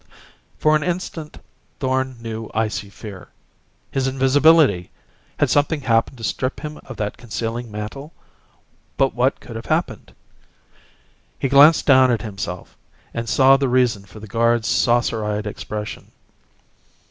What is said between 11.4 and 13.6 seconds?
glanced down at himself and saw